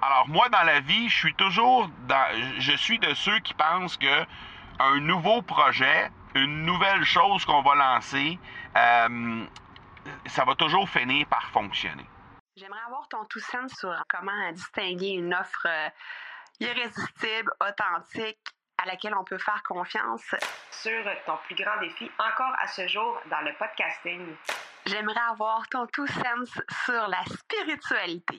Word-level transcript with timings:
Alors 0.00 0.28
moi, 0.28 0.48
dans 0.48 0.62
la 0.62 0.80
vie, 0.80 1.08
je 1.08 1.16
suis 1.16 1.34
toujours 1.34 1.88
dans, 2.06 2.58
je 2.58 2.72
suis 2.76 2.98
de 2.98 3.14
ceux 3.14 3.38
qui 3.40 3.54
pensent 3.54 3.96
que 3.96 4.24
un 4.78 5.00
nouveau 5.00 5.42
projet, 5.42 6.10
une 6.34 6.64
nouvelle 6.64 7.04
chose 7.04 7.44
qu'on 7.44 7.62
va 7.62 7.74
lancer, 7.74 8.38
euh, 8.76 9.44
ça 10.26 10.44
va 10.44 10.54
toujours 10.54 10.88
finir 10.88 11.26
par 11.26 11.50
fonctionner. 11.50 12.06
J'aimerais 12.56 12.80
avoir 12.86 13.08
ton 13.08 13.24
tout 13.24 13.40
sens 13.40 13.72
sur 13.78 13.94
comment 14.08 14.52
distinguer 14.52 15.10
une 15.10 15.34
offre 15.34 15.66
euh, 15.66 15.88
irrésistible, 16.60 17.52
authentique, 17.60 18.38
à 18.78 18.86
laquelle 18.86 19.14
on 19.14 19.24
peut 19.24 19.38
faire 19.38 19.62
confiance. 19.64 20.34
Sur 20.70 21.04
ton 21.26 21.36
plus 21.44 21.56
grand 21.56 21.78
défi 21.80 22.10
encore 22.18 22.54
à 22.60 22.68
ce 22.68 22.86
jour 22.86 23.18
dans 23.30 23.40
le 23.40 23.52
podcasting. 23.58 24.36
J'aimerais 24.86 25.20
avoir 25.30 25.68
ton 25.68 25.86
tout 25.86 26.06
sens 26.06 26.60
sur 26.84 27.08
la 27.08 27.24
spiritualité. 27.24 28.38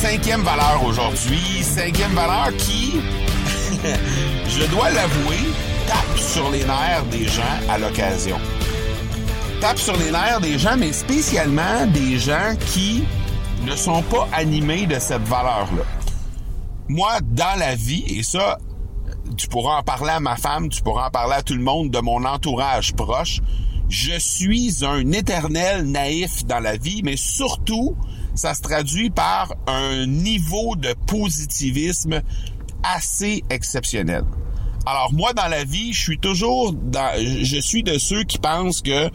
Cinquième 0.00 0.40
valeur 0.40 0.82
aujourd'hui, 0.82 1.62
cinquième 1.62 2.12
valeur 2.12 2.56
qui, 2.56 2.94
je 4.48 4.64
dois 4.70 4.88
l'avouer, 4.88 5.36
tape 5.86 6.18
sur 6.18 6.50
les 6.50 6.64
nerfs 6.64 7.04
des 7.10 7.28
gens 7.28 7.42
à 7.68 7.76
l'occasion. 7.76 8.38
Tape 9.60 9.78
sur 9.78 9.94
les 9.98 10.10
nerfs 10.10 10.40
des 10.40 10.58
gens, 10.58 10.78
mais 10.78 10.94
spécialement 10.94 11.86
des 11.88 12.18
gens 12.18 12.56
qui 12.72 13.04
ne 13.66 13.76
sont 13.76 14.00
pas 14.04 14.26
animés 14.32 14.86
de 14.86 14.98
cette 14.98 15.24
valeur-là. 15.24 15.84
Moi, 16.88 17.18
dans 17.20 17.58
la 17.58 17.74
vie, 17.74 18.04
et 18.06 18.22
ça, 18.22 18.56
tu 19.36 19.48
pourras 19.48 19.80
en 19.80 19.82
parler 19.82 20.12
à 20.12 20.20
ma 20.20 20.36
femme, 20.36 20.70
tu 20.70 20.80
pourras 20.80 21.08
en 21.08 21.10
parler 21.10 21.34
à 21.34 21.42
tout 21.42 21.54
le 21.54 21.62
monde 21.62 21.90
de 21.90 21.98
mon 21.98 22.24
entourage 22.24 22.94
proche, 22.94 23.40
je 23.90 24.18
suis 24.18 24.82
un 24.82 25.12
éternel 25.12 25.84
naïf 25.84 26.46
dans 26.46 26.60
la 26.60 26.78
vie, 26.78 27.02
mais 27.04 27.18
surtout, 27.18 27.96
ça 28.34 28.54
se 28.54 28.62
traduit 28.62 29.10
par 29.10 29.54
un 29.66 30.06
niveau 30.06 30.76
de 30.76 30.94
positivisme 31.06 32.22
assez 32.82 33.44
exceptionnel. 33.50 34.24
Alors 34.86 35.12
moi 35.12 35.32
dans 35.32 35.48
la 35.48 35.64
vie, 35.64 35.92
je 35.92 36.00
suis 36.00 36.18
toujours 36.18 36.72
dans, 36.72 37.12
je 37.18 37.60
suis 37.60 37.82
de 37.82 37.98
ceux 37.98 38.24
qui 38.24 38.38
pensent 38.38 38.80
que 38.80 39.10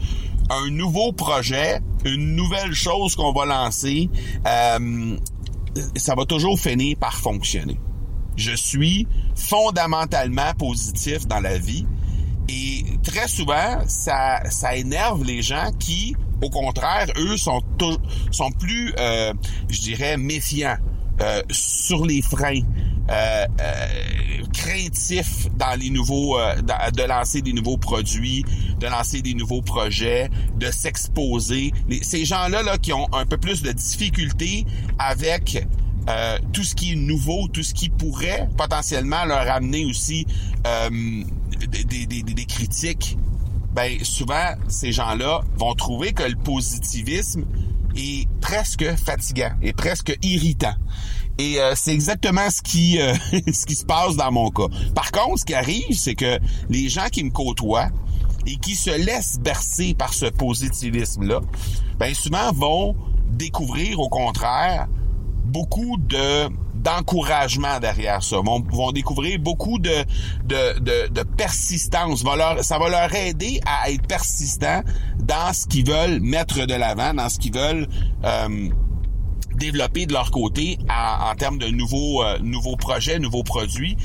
un 0.48 0.70
nouveau 0.70 1.12
projet, 1.12 1.80
une 2.04 2.36
nouvelle 2.36 2.72
chose 2.72 3.16
qu'on 3.16 3.32
va 3.32 3.46
lancer, 3.46 4.08
euh, 4.46 5.16
ça 5.96 6.14
va 6.14 6.24
toujours 6.24 6.58
finir 6.58 6.96
par 6.98 7.14
fonctionner. 7.14 7.80
Je 8.36 8.52
suis 8.52 9.08
fondamentalement 9.34 10.52
positif 10.56 11.26
dans 11.26 11.40
la 11.40 11.58
vie 11.58 11.86
et 12.48 12.84
très 13.02 13.26
souvent 13.26 13.80
ça 13.88 14.48
ça 14.50 14.76
énerve 14.76 15.24
les 15.24 15.42
gens 15.42 15.72
qui 15.80 16.14
au 16.42 16.50
contraire, 16.50 17.06
eux 17.16 17.36
sont 17.36 17.62
sont 18.30 18.50
plus, 18.52 18.92
euh, 18.98 19.32
je 19.68 19.80
dirais, 19.80 20.16
méfiants 20.16 20.76
euh, 21.20 21.42
sur 21.50 22.04
les 22.04 22.20
freins, 22.20 22.60
euh, 23.10 23.46
craintifs 24.52 25.48
dans 25.56 25.78
les 25.78 25.90
nouveaux, 25.90 26.36
de 26.38 27.02
lancer 27.08 27.40
des 27.40 27.52
nouveaux 27.52 27.78
produits, 27.78 28.44
de 28.78 28.86
lancer 28.86 29.22
des 29.22 29.34
nouveaux 29.34 29.62
projets, 29.62 30.28
de 30.56 30.70
s'exposer. 30.70 31.72
Ces 32.02 32.24
gens-là 32.24 32.62
là 32.62 32.76
qui 32.78 32.92
ont 32.92 33.06
un 33.14 33.24
peu 33.24 33.38
plus 33.38 33.62
de 33.62 33.72
difficultés 33.72 34.66
avec 34.98 35.66
tout 36.52 36.62
ce 36.62 36.74
qui 36.74 36.92
est 36.92 36.96
nouveau, 36.96 37.48
tout 37.48 37.62
ce 37.62 37.74
qui 37.74 37.88
pourrait 37.88 38.48
potentiellement 38.56 39.24
leur 39.24 39.50
amener 39.50 39.84
aussi 39.86 40.26
des, 40.64 42.46
critiques 42.46 43.16
ben 43.76 44.02
souvent 44.02 44.54
ces 44.68 44.90
gens-là 44.90 45.42
vont 45.58 45.74
trouver 45.74 46.14
que 46.14 46.22
le 46.22 46.34
positivisme 46.34 47.44
est 47.94 48.26
presque 48.40 48.96
fatigant, 48.96 49.52
est 49.62 49.74
presque 49.74 50.16
irritant. 50.22 50.74
Et 51.38 51.60
euh, 51.60 51.74
c'est 51.76 51.92
exactement 51.92 52.48
ce 52.48 52.62
qui 52.62 52.98
euh, 52.98 53.14
ce 53.52 53.66
qui 53.66 53.74
se 53.74 53.84
passe 53.84 54.16
dans 54.16 54.32
mon 54.32 54.50
cas. 54.50 54.68
Par 54.94 55.12
contre, 55.12 55.40
ce 55.40 55.44
qui 55.44 55.52
arrive, 55.52 55.92
c'est 55.92 56.14
que 56.14 56.38
les 56.70 56.88
gens 56.88 57.08
qui 57.12 57.22
me 57.22 57.30
côtoient 57.30 57.90
et 58.46 58.56
qui 58.56 58.74
se 58.74 58.90
laissent 58.90 59.38
bercer 59.38 59.92
par 59.92 60.14
ce 60.14 60.26
positivisme-là, 60.26 61.42
ben 61.98 62.14
souvent 62.14 62.50
vont 62.52 62.96
découvrir 63.28 64.00
au 64.00 64.08
contraire 64.08 64.88
beaucoup 65.44 65.98
de 65.98 66.48
d'encouragement 66.86 67.80
derrière 67.80 68.22
ça. 68.22 68.36
Vont, 68.36 68.62
vont 68.70 68.92
découvrir 68.92 69.40
beaucoup 69.40 69.78
de, 69.80 70.04
de, 70.44 71.08
de, 71.08 71.22
persistance. 71.22 72.24
Ça 72.62 72.78
va 72.78 72.88
leur 72.88 73.14
aider 73.14 73.60
à 73.66 73.90
être 73.90 74.06
persistants 74.06 74.82
dans 75.18 75.52
ce 75.52 75.66
qu'ils 75.66 75.86
veulent 75.86 76.20
mettre 76.20 76.64
de 76.64 76.74
l'avant, 76.74 77.12
dans 77.12 77.28
ce 77.28 77.38
qu'ils 77.38 77.54
veulent 77.54 77.88
euh, 78.24 78.68
développer 79.56 80.06
de 80.06 80.12
leur 80.12 80.30
côté 80.30 80.78
en, 80.88 81.30
en 81.30 81.34
termes 81.34 81.58
de 81.58 81.66
nouveaux, 81.66 82.22
euh, 82.22 82.38
nouveaux 82.38 82.76
projets, 82.76 83.18
nouveaux 83.18 83.42
produits. 83.42 83.96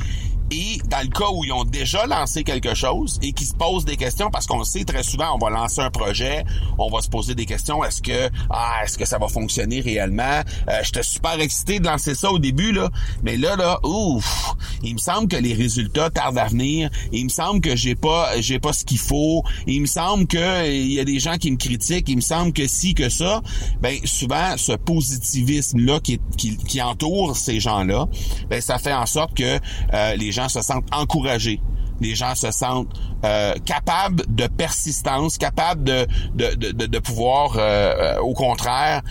Et 0.51 0.79
dans 0.89 1.00
le 1.00 1.07
cas 1.07 1.29
où 1.34 1.45
ils 1.45 1.53
ont 1.53 1.63
déjà 1.63 2.06
lancé 2.06 2.44
quelque 2.44 2.75
chose 2.75 3.17
et 3.22 3.31
qui 3.31 3.45
se 3.45 3.53
posent 3.53 3.85
des 3.85 3.95
questions, 3.95 4.29
parce 4.29 4.47
qu'on 4.47 4.66
sait 4.66 4.84
très 4.84 5.01
souvent, 5.01 5.34
on 5.35 5.38
va 5.38 5.50
lancer 5.50 5.79
un 5.79 5.89
projet, 5.89 6.44
on 6.78 6.89
va 6.89 7.01
se 7.01 7.07
poser 7.07 7.35
des 7.35 7.45
questions. 7.45 7.84
Est-ce 7.85 8.01
que 8.01 8.29
ah, 8.50 8.81
est-ce 8.84 8.97
que 8.97 9.06
ça 9.06 9.17
va 9.17 9.29
fonctionner 9.29 9.79
réellement? 9.79 10.41
Euh, 10.67 10.79
J'étais 10.84 11.03
super 11.03 11.39
excité 11.39 11.79
de 11.79 11.85
lancer 11.88 12.16
ça 12.16 12.29
au 12.31 12.38
début 12.38 12.73
là, 12.73 12.89
mais 13.23 13.38
là 13.38 13.56
là, 13.56 13.79
ouf, 13.84 14.53
il 14.84 14.94
me 14.94 15.00
semble 15.00 15.29
que 15.29 15.38
les 15.38 15.53
résultats 15.53 16.09
tardent 16.09 16.39
à 16.39 16.47
venir. 16.47 16.89
Il 17.13 17.23
me 17.23 17.29
semble 17.29 17.62
que 17.62 17.78
j'ai 17.78 17.95
pas 17.95 18.41
j'ai 18.41 18.59
pas 18.59 18.73
ce 18.73 18.83
qu'il 18.83 19.00
faut. 19.00 19.44
Il 19.68 19.81
me 19.81 19.88
semble 19.88 20.28
que 20.28 20.69
il 20.69 20.91
y 20.91 21.00
a 21.00 21.06
des 21.06 21.19
gens 21.19 21.38
qui 21.38 21.50
me 21.50 21.57
critiquent. 21.57 22.09
Il 22.09 22.18
me 22.18 22.22
semble 22.22 22.51
que 22.51 22.68
si 22.68 22.94
que 22.94 23.07
ça. 23.07 23.41
Ben 23.79 23.95
souvent 24.03 24.57
ce 24.57 24.73
positivisme 24.73 25.79
là 25.85 26.01
qui, 26.01 26.19
qui, 26.38 26.57
qui 26.57 26.81
entoure 26.81 27.38
ces 27.38 27.62
gens 27.62 27.85
là, 27.85 28.07
ben 28.50 28.59
ça 28.59 28.79
fait 28.79 28.94
en 28.94 29.06
sorte 29.06 29.33
que 29.33 29.59
euh, 29.94 30.16
les 30.16 30.33
gens 30.33 30.41
se 30.50 30.62
sentent 30.62 30.94
encouragés 30.94 31.59
les 32.01 32.16
gens 32.16 32.35
se 32.35 32.51
sentent 32.51 32.89
euh, 33.23 33.53
capables 33.66 34.23
de 34.28 34.47
persistance, 34.47 35.38
capables 35.38 35.84
de, 35.84 36.07
de, 36.34 36.56
de, 36.56 36.85
de 36.88 37.00
pouvoir, 37.00 37.56
euh, 37.57 37.59
euh, 37.62 38.19
au 38.19 38.34
contraire, 38.34 39.03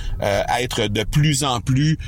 être 0.59 0.89
de 0.89 1.05
plus 1.05 1.45
en 1.45 1.61
plus 1.61 1.99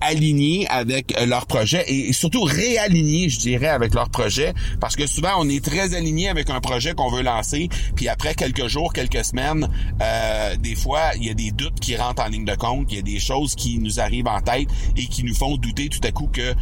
alignés 0.00 0.66
avec 0.68 1.14
leur 1.26 1.46
projet 1.46 1.84
et, 1.88 2.12
surtout 2.12 2.42
réalignés, 2.42 3.28
je 3.28 3.40
dirais, 3.40 3.68
avec 3.68 3.94
leur 3.94 4.08
projet, 4.08 4.54
parce 4.80 4.94
que 4.94 5.06
souvent 5.06 5.32
on 5.38 5.48
est 5.48 5.64
très 5.64 5.94
aligné 5.94 6.28
avec 6.28 6.50
un 6.50 6.60
projet 6.60 6.94
qu'on 6.94 7.10
veut 7.10 7.22
lancer, 7.22 7.68
puis 7.96 8.08
après 8.08 8.34
quelques 8.34 8.68
jours, 8.68 8.92
quelques 8.92 9.24
semaines, 9.24 9.68
des 10.60 10.76
fois 10.76 11.10
il 11.16 11.26
y 11.26 11.30
a 11.30 11.34
des 11.34 11.50
doutes 11.50 11.80
qui 11.80 11.96
rentrent 11.96 12.22
en 12.22 12.28
ligne 12.28 12.44
de 12.44 12.54
compte, 12.54 12.86
il 12.90 12.96
y 12.96 13.00
a 13.00 13.02
des 13.02 13.18
choses 13.18 13.54
qui 13.54 13.78
nous 13.78 13.98
arrivent 14.00 14.28
en 14.28 14.40
tête 14.40 14.68
et 14.96 15.06
qui 15.06 15.24
nous 15.24 15.34
font 15.34 15.56
douter 15.56 15.88
tout 15.88 16.00
à 16.04 16.12
coup 16.12 16.28
que 16.32 16.54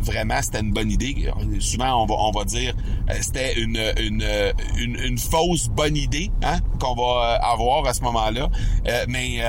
vraiment 0.00 0.40
c'était 0.42 0.60
une 0.60 0.72
bonne 0.72 0.90
idée. 0.90 1.30
Souvent 1.60 2.02
on 2.02 2.06
va 2.06 2.14
on 2.18 2.30
va 2.30 2.44
dire 2.44 2.53
dire 2.54 2.74
euh, 3.10 3.14
c'était 3.20 3.60
une, 3.60 3.78
une, 3.98 4.24
une, 4.76 5.18
fausse 5.18 5.68
bonne 5.68 5.96
idée 5.96 6.30
hein, 6.42 6.58
qu'on 6.80 6.94
va 6.94 7.02
euh, 7.02 7.52
avoir 7.52 7.86
à 7.86 7.94
ce 7.94 8.02
moment-là. 8.02 8.48
Euh, 8.86 9.04
mais 9.08 9.40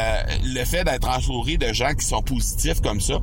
le 0.43 0.63
fait 0.65 0.83
d'être 0.83 1.09
entouré 1.09 1.57
de 1.57 1.71
gens 1.73 1.93
qui 1.93 2.05
sont 2.05 2.21
positifs 2.21 2.81
comme 2.81 2.99
ça 2.99 3.19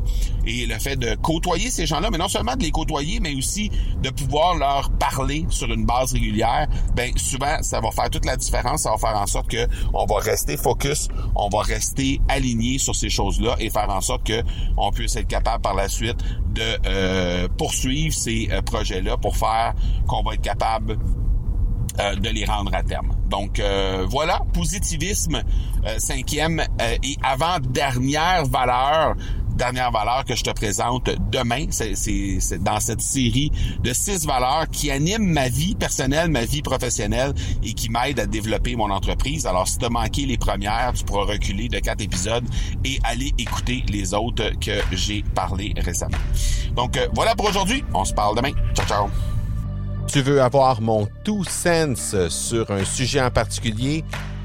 et 0.47 0.67
le 0.67 0.79
fait 0.79 0.97
de 0.97 1.15
côtoyer 1.17 1.71
ces 1.71 1.87
gens-là, 1.87 2.09
mais 2.11 2.19
non 2.19 2.29
seulement 2.29 2.57
de 2.57 2.63
les 2.63 2.71
côtoyer, 2.71 3.21
mais 3.21 3.35
aussi 3.35 3.71
de 4.03 4.11
pouvoir 4.11 4.57
leur 4.57 4.91
parler 4.99 5.45
sur 5.49 5.73
une 5.73 5.85
base 5.85 6.13
régulière, 6.13 6.69
ben 6.95 7.13
souvent 7.17 7.63
ça 7.63 7.81
va 7.81 7.91
faire 7.91 8.11
toute 8.11 8.25
la 8.25 8.37
différence, 8.37 8.83
ça 8.83 8.91
va 8.91 8.97
faire 8.97 9.17
en 9.17 9.27
sorte 9.27 9.49
que 9.49 9.67
on 9.93 10.07
va 10.07 10.19
rester 10.19 10.57
focus, 10.57 11.09
on 11.35 11.49
va 11.49 11.63
rester 11.63 12.21
aligné 12.29 12.79
sur 12.79 12.95
ces 12.95 13.11
choses-là 13.11 13.57
et 13.59 13.71
faire 13.71 13.91
en 13.91 14.01
sorte 14.01 14.27
que 14.27 14.43
on 14.77 14.91
puisse 14.91 15.17
être 15.17 15.29
capable 15.29 15.63
par 15.63 15.75
la 15.75 15.89
suite 15.89 16.19
de 16.55 17.47
poursuivre 17.57 18.15
ces 18.15 18.49
projets-là 18.67 19.17
pour 19.17 19.37
faire 19.37 19.75
qu'on 20.07 20.23
va 20.23 20.35
être 20.35 20.43
capable 20.43 20.99
euh, 22.01 22.15
de 22.15 22.31
les 22.31 22.47
rendre 22.47 22.75
à 22.75 22.83
terme. 22.83 23.13
Donc 23.29 23.61
euh, 23.61 24.07
voilà, 24.09 24.41
positivisme, 24.55 25.43
euh, 25.85 25.99
cinquième 25.99 26.63
et 26.81 27.17
avant-dernière 27.23 28.47
valeur 28.47 29.15
dernières 29.55 29.91
valeurs 29.91 30.25
que 30.25 30.35
je 30.35 30.43
te 30.43 30.51
présente 30.51 31.11
demain. 31.31 31.67
C'est 31.71 32.63
dans 32.63 32.81
cette 32.81 33.01
série 33.01 33.51
de 33.83 33.93
six 33.93 34.27
valeurs 34.27 34.67
qui 34.71 34.91
animent 34.91 35.27
ma 35.27 35.49
vie 35.49 35.75
personnelle, 35.75 36.31
ma 36.31 36.45
vie 36.45 36.63
professionnelle 36.63 37.35
et 37.63 37.75
qui 37.75 37.89
m'aident 37.89 38.21
à 38.21 38.27
développer 38.27 38.77
mon 38.77 38.91
entreprise. 38.91 39.47
Alors, 39.47 39.69
si 39.69 39.79
tu 39.79 39.85
as 39.85 39.91
manqué 39.91 40.27
les 40.27 40.39
premières, 40.39 40.93
tu 40.95 41.05
pourras 41.05 41.25
reculer 41.25 41.69
de 41.69 41.79
quatre 41.79 42.03
épisodes 42.03 42.45
et 42.85 42.99
aller 43.05 43.33
écouter 43.39 43.85
les 43.89 44.15
autres 44.15 44.51
que 44.61 44.81
j'ai 44.93 45.23
parlé 45.35 45.75
récemment. 45.77 46.19
Donc, 46.75 46.97
euh, 46.97 47.09
voilà 47.15 47.35
pour 47.35 47.49
aujourd'hui. 47.49 47.85
On 47.95 48.05
se 48.05 48.15
parle 48.15 48.37
demain. 48.37 48.53
Ciao, 48.75 48.87
ciao. 48.87 49.11
Tu 50.09 50.21
veux 50.21 50.43
avoir 50.43 50.81
mon 50.81 51.09
tout 51.25 51.45
sens 51.45 52.15
sur 52.29 52.71
un 52.71 52.85
sujet 52.85 53.21
en 53.21 53.31
particulier? 53.31 54.05